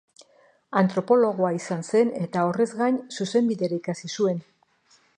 [0.79, 4.45] Antropologoa izan zen eta horrez gain zuzenbide ere ikasi zuen.